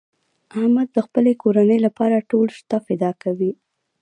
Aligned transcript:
احمد 0.57 0.87
د 0.93 0.97
خپلې 1.05 1.31
کورنۍ 1.43 1.79
لپاره 1.85 2.25
ټول 2.31 2.47
شته 2.57 2.77
فدا 2.85 3.11
کوي. 3.23 3.51